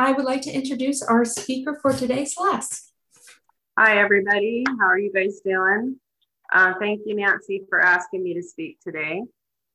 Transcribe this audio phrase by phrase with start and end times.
[0.00, 2.90] I would like to introduce our speaker for today's class.
[3.78, 4.64] Hi, everybody.
[4.80, 5.96] How are you guys doing?
[6.50, 9.20] Uh, thank you, Nancy, for asking me to speak today.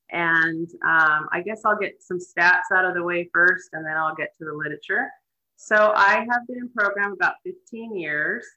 [0.10, 3.96] And um, I guess I'll get some stats out of the way first, and then
[3.96, 5.12] I'll get to the literature.
[5.58, 8.47] So I have been in program about 15 years.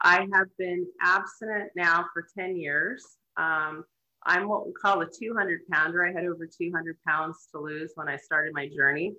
[0.00, 3.04] I have been abstinent now for 10 years.
[3.36, 3.84] Um,
[4.24, 6.06] I'm what we call a 200 pounder.
[6.06, 9.12] I had over 200 pounds to lose when I started my journey.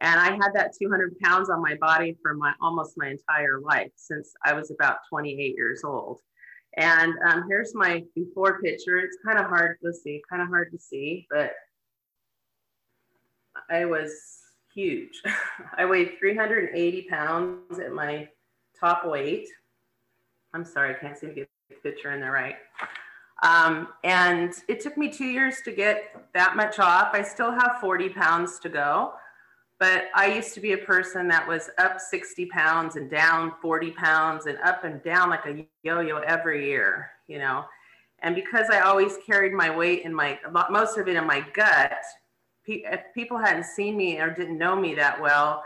[0.00, 3.92] And I had that 200 pounds on my body for my almost my entire life
[3.96, 6.20] since I was about 28 years old.
[6.76, 8.98] And um, here's my before picture.
[8.98, 11.52] It's kind of hard to see, kind of hard to see, but
[13.70, 14.12] I was
[14.74, 15.22] huge.
[15.78, 18.28] I weighed 380 pounds at my
[18.78, 19.46] top weight.
[20.52, 22.56] I'm sorry, I can't seem to get the picture in there right.
[23.42, 27.10] Um, and it took me two years to get that much off.
[27.12, 29.12] I still have 40 pounds to go.
[29.84, 33.90] But I used to be a person that was up 60 pounds and down 40
[33.90, 37.66] pounds and up and down like a yo yo every year, you know.
[38.20, 40.38] And because I always carried my weight in my,
[40.70, 41.98] most of it in my gut,
[42.66, 45.62] if people hadn't seen me or didn't know me that well,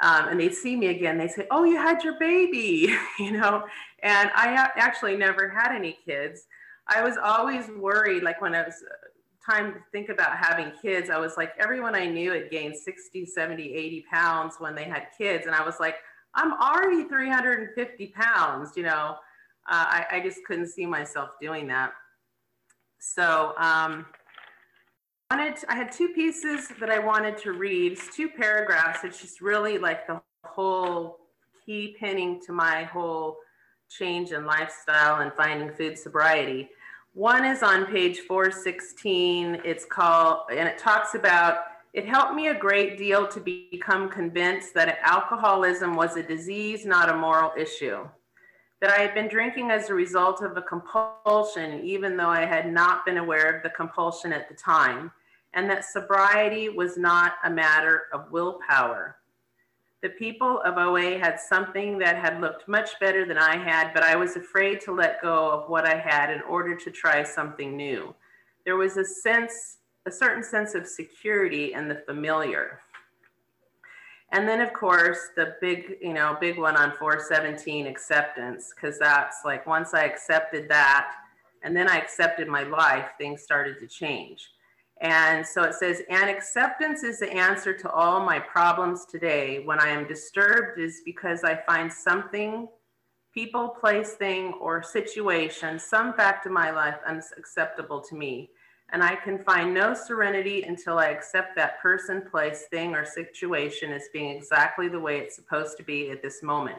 [0.00, 3.64] um, and they'd see me again, they'd say, Oh, you had your baby, you know.
[4.02, 6.46] And I actually never had any kids.
[6.86, 8.82] I was always worried, like when I was
[9.48, 13.26] time to think about having kids, I was like, everyone I knew had gained 60,
[13.26, 15.46] 70, 80 pounds when they had kids.
[15.46, 15.96] And I was like,
[16.34, 19.16] I'm already 350 pounds, you know.
[19.70, 21.92] Uh, I, I, just couldn't see myself doing that.
[23.00, 24.06] So um,
[25.30, 27.92] wanted to, I had two pieces that I wanted to read.
[27.92, 29.04] It's two paragraphs.
[29.04, 31.18] It's just really like the whole
[31.66, 33.36] key pinning to my whole
[33.90, 36.70] change in lifestyle and finding food sobriety.
[37.18, 39.62] One is on page 416.
[39.64, 44.72] It's called, and it talks about it helped me a great deal to become convinced
[44.74, 48.06] that alcoholism was a disease, not a moral issue.
[48.80, 52.72] That I had been drinking as a result of a compulsion, even though I had
[52.72, 55.10] not been aware of the compulsion at the time,
[55.54, 59.16] and that sobriety was not a matter of willpower.
[60.00, 64.04] The people of OA had something that had looked much better than I had, but
[64.04, 67.76] I was afraid to let go of what I had in order to try something
[67.76, 68.14] new.
[68.64, 72.80] There was a sense, a certain sense of security in the familiar.
[74.30, 79.38] And then of course, the big, you know, big one on 417 acceptance, because that's
[79.44, 81.10] like once I accepted that
[81.64, 84.48] and then I accepted my life, things started to change.
[85.00, 89.62] And so it says, and acceptance is the answer to all my problems today.
[89.64, 92.66] When I am disturbed is because I find something,
[93.32, 98.50] people, place, thing, or situation, some fact of my life unacceptable to me.
[98.90, 103.92] And I can find no serenity until I accept that person, place, thing, or situation
[103.92, 106.78] as being exactly the way it's supposed to be at this moment.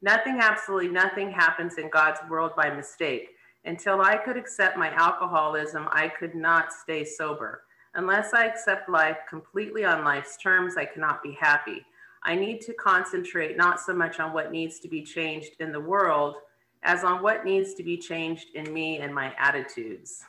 [0.00, 3.36] Nothing, absolutely nothing happens in God's world by mistake.
[3.64, 7.62] Until I could accept my alcoholism, I could not stay sober.
[7.94, 11.84] Unless I accept life completely on life's terms, I cannot be happy.
[12.24, 15.80] I need to concentrate not so much on what needs to be changed in the
[15.80, 16.36] world
[16.82, 20.24] as on what needs to be changed in me and my attitudes.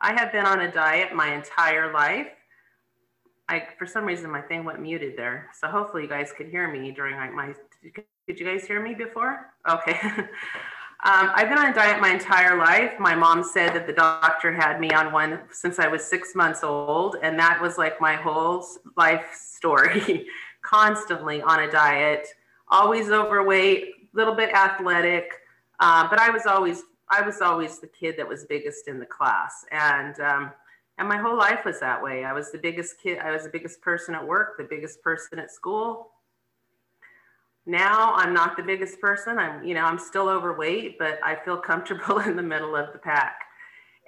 [0.00, 2.28] I have been on a diet my entire life.
[3.52, 5.50] I, for some reason, my thing went muted there.
[5.60, 7.52] So hopefully you guys could hear me during my,
[8.26, 9.52] did you guys hear me before?
[9.68, 9.98] Okay.
[10.14, 10.26] um,
[11.34, 12.92] I've been on a diet my entire life.
[12.98, 16.64] My mom said that the doctor had me on one since I was six months
[16.64, 17.16] old.
[17.22, 20.26] And that was like my whole life story,
[20.62, 22.28] constantly on a diet,
[22.68, 23.84] always overweight,
[24.14, 25.30] a little bit athletic.
[25.78, 29.04] Uh, but I was always, I was always the kid that was biggest in the
[29.04, 29.66] class.
[29.70, 30.52] And, um,
[30.98, 32.24] and my whole life was that way.
[32.24, 33.18] I was the biggest kid.
[33.18, 36.10] I was the biggest person at work, the biggest person at school.
[37.64, 39.38] Now I'm not the biggest person.
[39.38, 42.98] I'm, you know, I'm still overweight, but I feel comfortable in the middle of the
[42.98, 43.40] pack.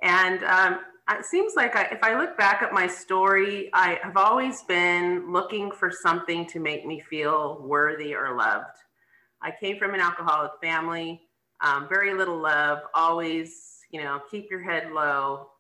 [0.03, 0.81] And um,
[1.11, 5.33] it seems like I, if I look back at my story, I have always been
[5.33, 8.77] looking for something to make me feel worthy or loved.
[9.41, 11.23] I came from an alcoholic family,
[11.61, 15.51] um, very little love, always, you know, keep your head low,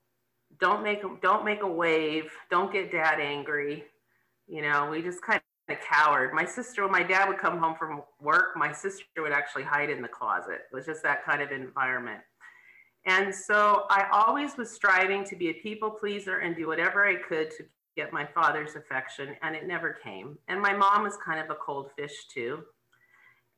[0.64, 2.32] don't make don't make a wave.
[2.50, 3.84] Don't get dad angry.
[4.49, 5.38] You know we just kind
[5.69, 6.32] of cowered.
[6.32, 9.90] My sister when my dad would come home from work my sister would actually hide
[9.90, 10.61] in the closet.
[10.72, 12.22] It was just that kind of environment.
[13.05, 17.16] And so i always was striving to be a people pleaser and do whatever i
[17.16, 17.64] could to
[17.94, 20.38] get my father's affection and it never came.
[20.49, 22.62] And my mom was kind of a cold fish too.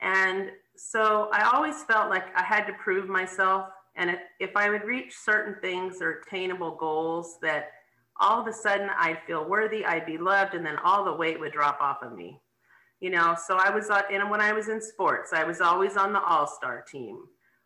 [0.00, 4.70] And so i always felt like i had to prove myself And if, if I
[4.70, 7.70] would reach certain things or attainable goals that
[8.20, 11.40] all of a sudden I'd feel worthy, I'd be loved, and then all the weight
[11.40, 12.40] would drop off of me.
[13.00, 15.96] You know, so I was, uh, and when I was in sports, I was always
[15.96, 17.19] on the all star team.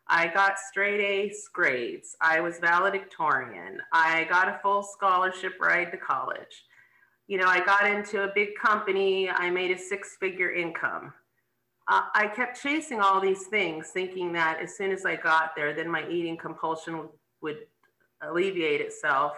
[0.07, 2.17] I got straight A grades.
[2.19, 3.79] I was valedictorian.
[3.93, 6.65] I got a full scholarship ride to college.
[7.27, 9.29] You know, I got into a big company.
[9.29, 11.13] I made a six figure income.
[11.91, 15.73] Uh, I kept chasing all these things, thinking that as soon as I got there,
[15.73, 17.09] then my eating compulsion
[17.41, 17.57] would
[18.21, 19.37] alleviate itself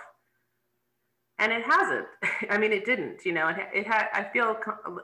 [1.39, 2.05] and it hasn't.
[2.49, 3.25] I mean, it didn't.
[3.25, 4.07] You know, it, it had.
[4.13, 4.57] I feel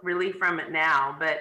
[0.03, 1.39] relief from it now, but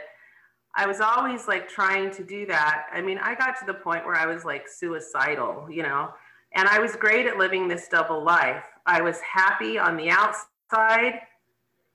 [0.76, 2.86] I was always like trying to do that.
[2.92, 5.68] I mean, I got to the point where I was like suicidal.
[5.70, 6.10] You know,
[6.54, 8.64] and I was great at living this double life.
[8.86, 11.20] I was happy on the outside,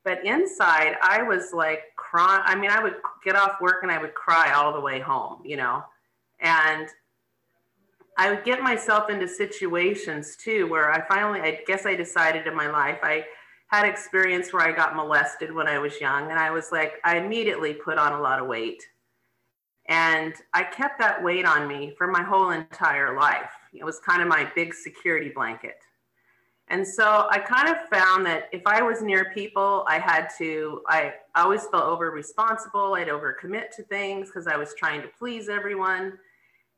[0.03, 2.43] but inside, I was like crying.
[2.45, 5.41] I mean, I would get off work and I would cry all the way home.
[5.43, 5.83] You know,
[6.39, 6.87] and
[8.17, 12.55] I would get myself into situations too where I finally, I guess I decided in
[12.55, 13.25] my life, I
[13.67, 16.29] had experience where I got molested when I was young.
[16.29, 18.83] And I was like, I immediately put on a lot of weight.
[19.89, 23.49] And I kept that weight on me for my whole entire life.
[23.73, 25.77] It was kind of my big security blanket.
[26.69, 30.81] And so I kind of found that if I was near people, I had to,
[30.87, 32.93] I always felt over responsible.
[32.95, 36.13] I'd overcommit to things because I was trying to please everyone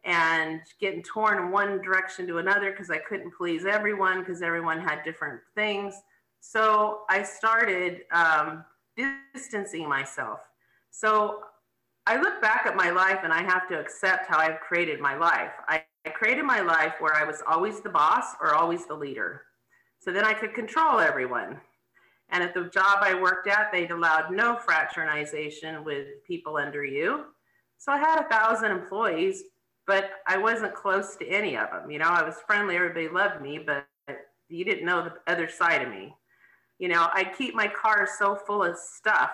[0.04, 4.80] and getting torn in one direction to another because I couldn't please everyone because everyone
[4.80, 5.96] had different things.
[6.42, 8.64] So I started um,
[9.34, 10.40] distancing myself.
[10.92, 11.40] So
[12.08, 15.16] I look back at my life and I have to accept how I've created my
[15.16, 15.52] life.
[15.68, 19.42] I, I created my life where I was always the boss or always the leader.
[20.06, 21.60] So then I could control everyone.
[22.30, 27.26] And at the job I worked at, they'd allowed no fraternization with people under you.
[27.80, 29.46] So I had a thousand employees,
[29.88, 31.90] but I wasn't close to any of them.
[31.90, 33.88] You know, I was friendly, everybody loved me, but
[34.48, 36.14] you didn't know the other side of me.
[36.78, 39.32] You know, I keep my car so full of stuff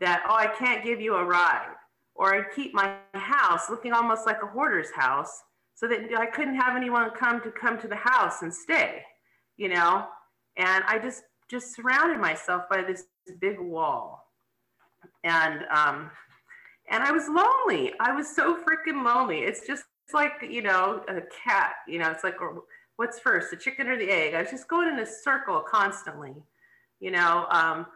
[0.00, 1.74] that, oh, I can't give you a ride.
[2.14, 5.42] Or I'd keep my house looking almost like a hoarder's house
[5.74, 9.02] so that I couldn't have anyone come to come to the house and stay,
[9.62, 10.06] you know?
[10.56, 13.04] And I just, just surrounded myself by this
[13.40, 14.26] big wall.
[15.22, 16.10] And, um,
[16.90, 17.92] and I was lonely.
[18.00, 19.38] I was so freaking lonely.
[19.38, 22.34] It's just like, you know, a cat, you know, it's like,
[22.96, 24.34] what's first, the chicken or the egg?
[24.34, 26.34] I was just going in a circle constantly,
[26.98, 27.86] you know, um,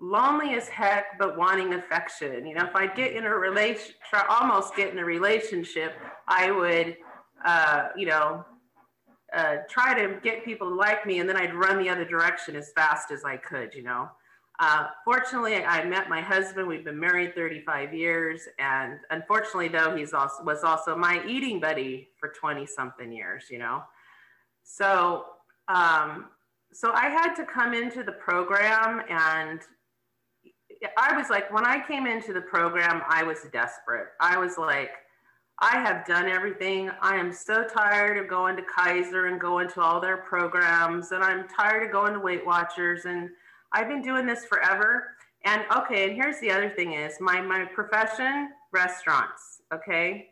[0.00, 2.44] lonely as heck, but wanting affection.
[2.46, 3.94] You know, if I get in a relation,
[4.28, 5.94] almost get in a relationship,
[6.26, 6.96] I would,
[7.44, 8.44] uh, you know,
[9.34, 12.56] uh, try to get people to like me and then I'd run the other direction
[12.56, 14.08] as fast as I could, you know.
[14.58, 16.66] Uh, fortunately, I met my husband.
[16.66, 22.08] We've been married 35 years, and unfortunately, though, he's also was also my eating buddy
[22.18, 23.44] for 20 something years.
[23.50, 23.82] You know,
[24.62, 25.26] so
[25.68, 26.26] um,
[26.72, 29.60] so I had to come into the program, and
[30.96, 34.08] I was like, when I came into the program, I was desperate.
[34.20, 34.90] I was like,
[35.58, 36.90] I have done everything.
[37.00, 41.24] I am so tired of going to Kaiser and going to all their programs, and
[41.24, 43.30] I'm tired of going to Weight Watchers and
[43.72, 45.08] I've been doing this forever.
[45.44, 50.28] And okay, and here's the other thing is my, my profession, restaurants, okay?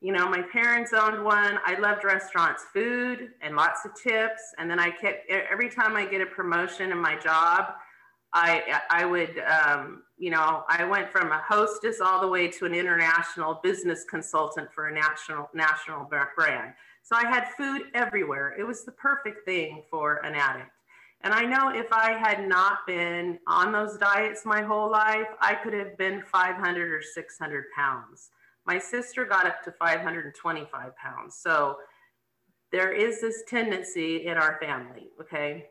[0.00, 1.58] You know, my parents owned one.
[1.64, 4.42] I loved restaurants, food and lots of tips.
[4.58, 7.74] And then I kept, every time I get a promotion in my job,
[8.34, 12.64] I, I would, um, you know, I went from a hostess all the way to
[12.64, 16.72] an international business consultant for a national, national brand.
[17.02, 18.54] So I had food everywhere.
[18.58, 20.70] It was the perfect thing for an addict.
[21.24, 25.54] And I know if I had not been on those diets my whole life, I
[25.54, 28.30] could have been 500 or 600 pounds.
[28.66, 31.36] My sister got up to 525 pounds.
[31.36, 31.76] So
[32.72, 35.66] there is this tendency in our family, okay?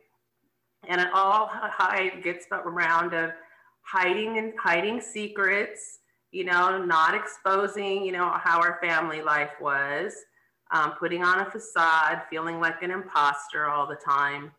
[0.88, 3.32] And it all hide, gets around of
[3.84, 6.00] hiding and hiding secrets,
[6.32, 10.14] you know, not exposing, you know, how our family life was,
[10.72, 14.52] um, putting on a facade, feeling like an imposter all the time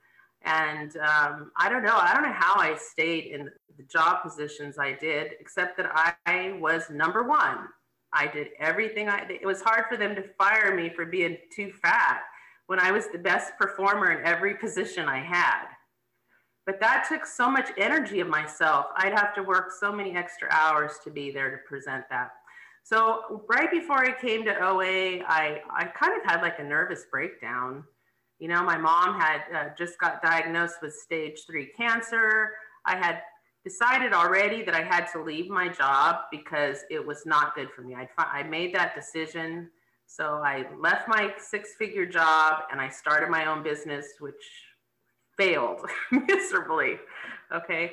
[0.45, 4.79] and um, I don't know, I don't know how I stayed in the job positions
[4.79, 7.69] I did, except that I was number one.
[8.12, 11.73] I did everything I, it was hard for them to fire me for being too
[11.81, 12.23] fat
[12.67, 15.67] when I was the best performer in every position I had.
[16.64, 18.87] But that took so much energy of myself.
[18.97, 22.31] I'd have to work so many extra hours to be there to present that.
[22.85, 27.04] So right before I came to OA, I, I kind of had like a nervous
[27.11, 27.85] breakdown
[28.42, 32.50] you know, my mom had uh, just got diagnosed with stage three cancer.
[32.85, 33.21] I had
[33.62, 37.83] decided already that I had to leave my job because it was not good for
[37.83, 37.95] me.
[37.95, 39.71] I, I made that decision
[40.07, 44.42] So I left my six figure job and I started my own business, which
[45.42, 45.80] failed
[46.11, 46.99] miserably.
[47.54, 47.92] Okay.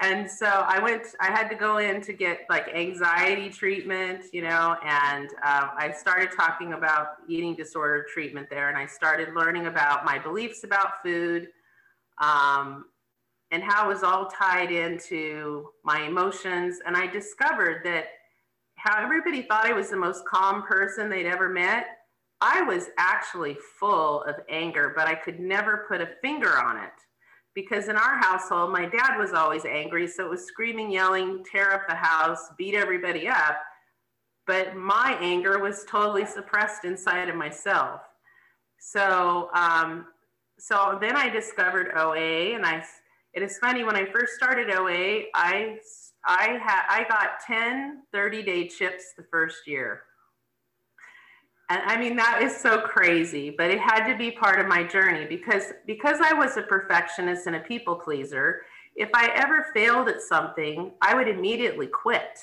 [0.00, 4.42] And so I went, I had to go in to get like anxiety treatment, you
[4.42, 8.68] know, and uh, I started talking about eating disorder treatment there.
[8.68, 11.48] And I started learning about my beliefs about food
[12.18, 12.84] um,
[13.50, 16.78] and how it was all tied into my emotions.
[16.86, 18.04] And I discovered that
[18.76, 21.86] how everybody thought I was the most calm person they'd ever met.
[22.40, 26.92] I was actually full of anger, but I could never put a finger on it
[27.54, 30.06] because in our household, my dad was always angry.
[30.06, 33.58] So it was screaming, yelling, tear up the house, beat everybody up.
[34.46, 38.00] But my anger was totally suppressed inside of myself.
[38.78, 40.06] So, um,
[40.58, 42.84] so then I discovered OA, and I.
[43.34, 45.78] It is funny when I first started OA, I
[46.24, 50.02] I had I got 10 30 day chips the first year.
[51.70, 54.84] And I mean, that is so crazy, but it had to be part of my
[54.84, 58.62] journey because, because I was a perfectionist and a people pleaser,
[58.96, 62.38] if I ever failed at something, I would immediately quit.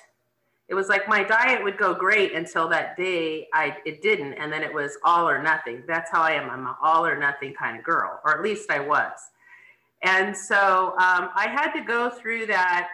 [0.67, 4.51] It was like my diet would go great until that day I it didn't, and
[4.51, 5.83] then it was all or nothing.
[5.87, 6.49] That's how I am.
[6.49, 9.11] I'm an all or nothing kind of girl, or at least I was.
[10.01, 12.89] And so um, I had to go through that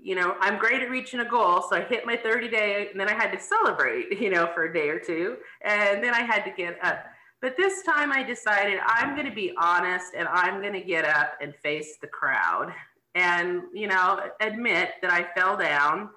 [0.00, 1.62] you know, I'm great at reaching a goal.
[1.68, 4.64] So I hit my 30 day and then I had to celebrate, you know, for
[4.64, 5.36] a day or two.
[5.62, 7.04] And then I had to get up.
[7.42, 11.04] But this time I decided I'm going to be honest and I'm going to get
[11.04, 12.72] up and face the crowd
[13.14, 16.10] and, you know, admit that I fell down.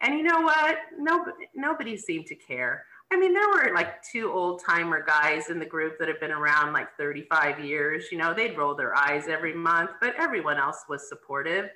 [0.00, 0.78] And you know what?
[0.98, 2.84] Nobody, nobody seemed to care.
[3.12, 6.32] I mean, there were like two old timer guys in the group that have been
[6.32, 8.06] around like 35 years.
[8.10, 11.70] You know, they'd roll their eyes every month, but everyone else was supportive.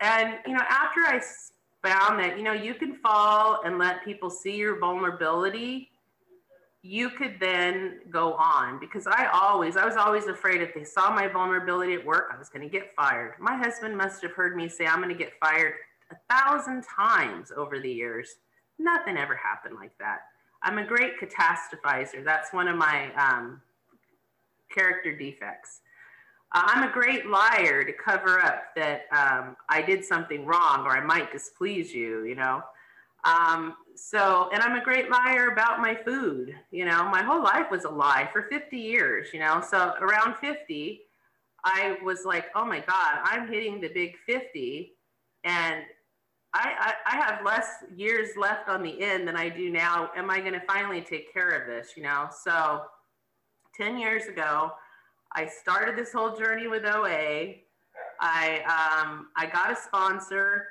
[0.00, 1.20] And, you know, after I
[1.82, 5.90] found that, you know, you can fall and let people see your vulnerability,
[6.82, 11.12] you could then go on because I always, I was always afraid if they saw
[11.12, 13.34] my vulnerability at work, I was going to get fired.
[13.40, 15.74] My husband must have heard me say, I'm going to get fired
[16.10, 18.36] a thousand times over the years.
[18.78, 20.20] Nothing ever happened like that.
[20.62, 22.24] I'm a great catastrophizer.
[22.24, 23.60] That's one of my um,
[24.72, 25.80] character defects.
[26.52, 31.04] I'm a great liar to cover up that um, I did something wrong or I
[31.04, 32.62] might displease you, you know.
[33.24, 36.54] Um, so, and I'm a great liar about my food.
[36.70, 39.60] You know, my whole life was a lie for 50 years, you know.
[39.60, 41.00] So around 50,
[41.64, 44.92] I was like, oh my God, I'm hitting the big 50.
[45.44, 45.82] And
[46.54, 50.10] I, I, I have less years left on the end than I do now.
[50.16, 52.28] Am I going to finally take care of this, you know?
[52.44, 52.82] So
[53.76, 54.72] 10 years ago,
[55.32, 57.54] I started this whole journey with OA.
[58.20, 60.66] I, um, I got a sponsor.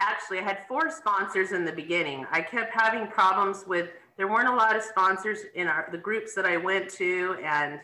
[0.00, 2.26] Actually, I had four sponsors in the beginning.
[2.30, 6.34] I kept having problems with, there weren't a lot of sponsors in our, the groups
[6.34, 7.80] that I went to, and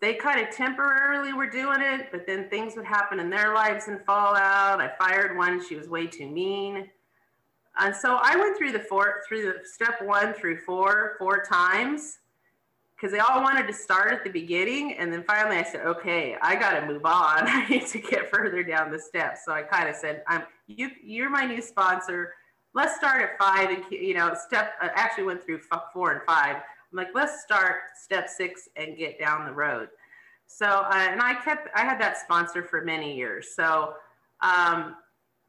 [0.00, 3.88] they kind of temporarily were doing it, but then things would happen in their lives
[3.88, 4.80] and fall out.
[4.80, 6.88] I fired one, she was way too mean.
[7.78, 12.19] And so I went through the four, through the step one through four, four times
[13.00, 14.94] because they all wanted to start at the beginning.
[14.98, 17.12] And then finally I said, okay, I got to move on.
[17.48, 19.40] I need to get further down the steps.
[19.46, 22.34] So I kind of said, I'm, you, you're my new sponsor.
[22.74, 25.60] Let's start at five and, you know, step, actually went through
[25.92, 26.56] four and five.
[26.56, 29.88] I'm like, let's start step six and get down the road.
[30.46, 33.54] So, uh, and I kept, I had that sponsor for many years.
[33.54, 33.94] So,
[34.42, 34.96] um,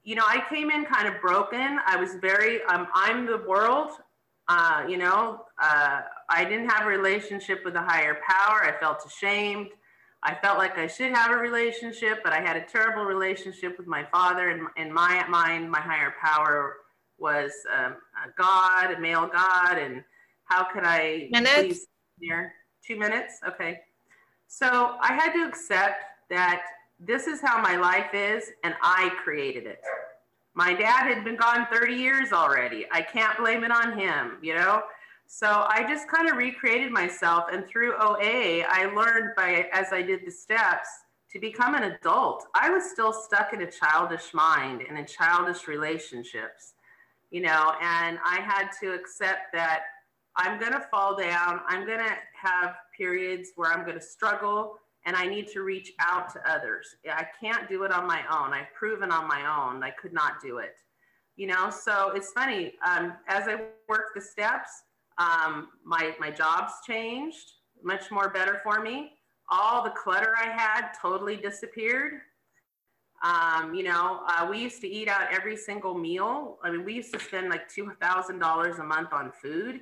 [0.04, 1.80] you know, I came in kind of broken.
[1.86, 3.92] I was very, um, I'm the world.
[4.54, 8.62] Uh, you know, uh, I didn't have a relationship with a higher power.
[8.62, 9.70] I felt ashamed.
[10.24, 13.88] I felt like I should have a relationship, but I had a terrible relationship with
[13.88, 14.50] my father.
[14.50, 16.76] And in my mind, my higher power
[17.18, 19.78] was um, a God, a male God.
[19.78, 20.04] And
[20.44, 21.86] how could I minutes?
[22.20, 22.52] here?
[22.86, 23.40] Two minutes?
[23.48, 23.80] Okay.
[24.48, 26.64] So I had to accept that
[27.00, 29.80] this is how my life is, and I created it.
[30.54, 32.86] My dad had been gone 30 years already.
[32.92, 34.84] I can't blame it on him, you know?
[35.28, 37.46] So I just kind of recreated myself.
[37.52, 40.90] And through OA, I learned by, as I did the steps,
[41.32, 42.48] to become an adult.
[42.54, 46.74] I was still stuck in a childish mind and in childish relationships,
[47.30, 49.84] you know, and I had to accept that
[50.36, 51.62] I'm going to fall down.
[51.68, 55.92] I'm going to have periods where I'm going to struggle and I need to reach
[56.00, 56.96] out to others.
[57.12, 58.54] I can't do it on my own.
[58.54, 60.76] I've proven on my own I could not do it.
[61.38, 62.74] You know, so it's funny.
[62.86, 64.70] Um, as I work the steps,
[65.18, 67.54] um, my my jobs changed,
[67.84, 69.14] much more better for me.
[69.50, 72.22] All the clutter I had totally disappeared.
[73.24, 76.58] Um, you know, uh, we used to eat out every single meal.
[76.64, 79.82] I mean, we used to spend like $2,000 a month on food.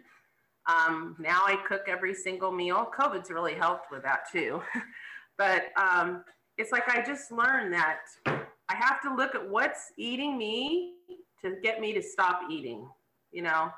[0.68, 2.92] Um, now I cook every single meal.
[2.98, 4.62] COVID's really helped with that too.
[5.40, 6.24] but um,
[6.58, 10.94] it's like I just learned that I have to look at what's eating me
[11.42, 12.88] to get me to stop eating,
[13.32, 13.72] you know.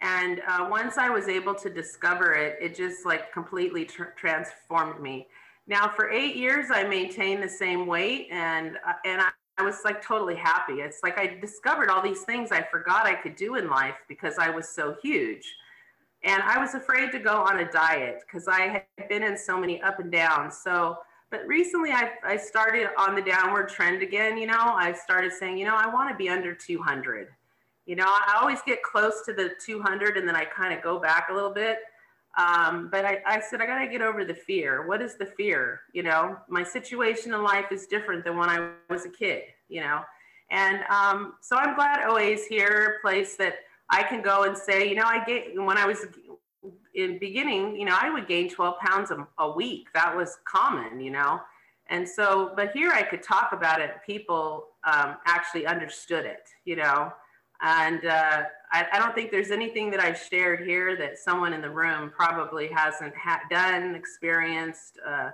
[0.00, 5.00] And uh, once I was able to discover it, it just like completely tr- transformed
[5.00, 5.28] me.
[5.68, 9.28] Now, for eight years, I maintained the same weight, and uh, and I,
[9.58, 10.80] I was like totally happy.
[10.80, 14.38] It's like I discovered all these things I forgot I could do in life because
[14.38, 15.44] I was so huge.
[16.24, 19.58] And I was afraid to go on a diet because I had been in so
[19.58, 20.58] many up and downs.
[20.62, 20.98] So,
[21.30, 24.38] but recently I, I started on the downward trend again.
[24.38, 27.28] You know, I started saying, you know, I want to be under 200.
[27.86, 31.00] You know, I always get close to the 200 and then I kind of go
[31.00, 31.78] back a little bit.
[32.38, 34.86] Um, but I, I said, I got to get over the fear.
[34.86, 35.80] What is the fear?
[35.92, 39.80] You know, my situation in life is different than when I was a kid, you
[39.80, 40.00] know.
[40.50, 43.56] And um, so I'm glad OA is here, a place that
[43.92, 46.06] I can go and say, you know, I get when I was
[46.94, 49.88] in beginning, you know, I would gain 12 pounds a, a week.
[49.94, 51.40] That was common, you know.
[51.88, 53.96] And so, but here I could talk about it.
[54.06, 57.12] People um, actually understood it, you know.
[57.60, 61.60] And uh, I, I, don't think there's anything that I've shared here that someone in
[61.60, 65.30] the room probably hasn't ha- done, experienced, uh,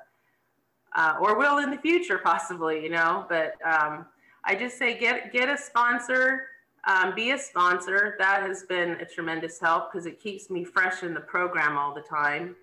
[0.94, 3.24] uh, or will in the future, possibly, you know.
[3.30, 4.04] But um,
[4.44, 6.48] I just say get get a sponsor,
[6.86, 8.14] um, be a sponsor.
[8.18, 11.94] That has been a tremendous help because it keeps me fresh in the program all
[11.94, 12.56] the time,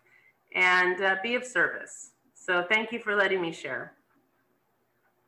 [0.54, 2.12] and uh, be of service.
[2.34, 3.95] So thank you for letting me share.